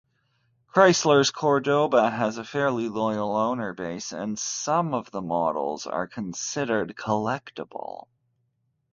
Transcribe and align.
Chrysler's 0.73 1.29
Cordoba 1.29 2.09
has 2.09 2.39
a 2.39 2.43
fairly 2.43 2.89
loyal 2.89 3.35
owner 3.35 3.71
base, 3.71 4.11
and 4.11 4.39
some 4.39 4.89
models 5.23 5.85
are 5.85 6.07
considered 6.07 6.95
collectible. 6.95 8.07